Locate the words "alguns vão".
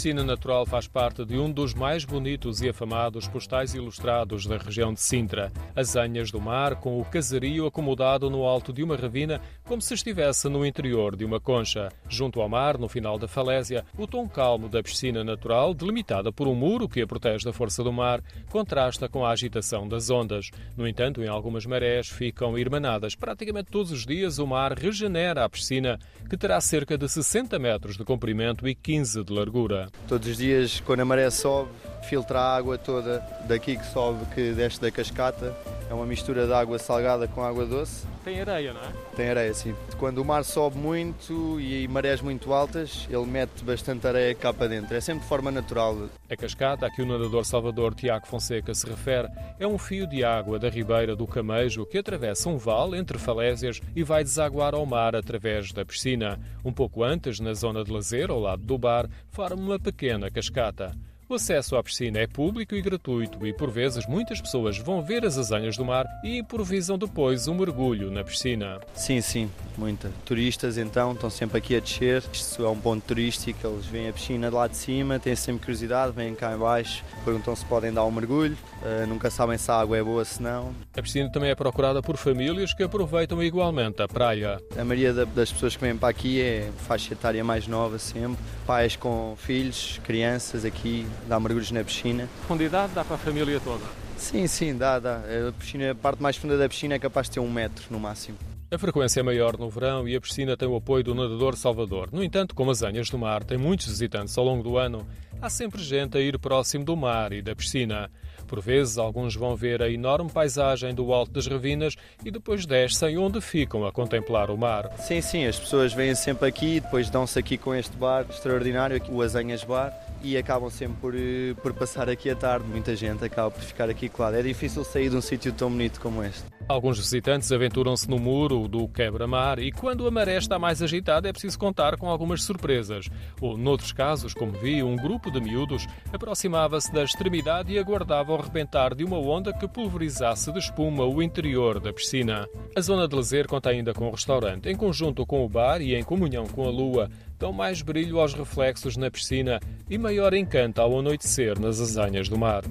108.98-109.54